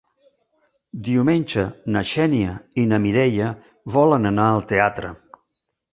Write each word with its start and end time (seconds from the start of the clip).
Diumenge 1.07 1.65
na 1.95 2.03
Xènia 2.13 2.55
i 2.85 2.85
na 2.95 3.01
Mireia 3.05 3.53
volen 3.97 4.31
anar 4.35 4.49
al 4.55 4.65
teatre. 4.73 5.13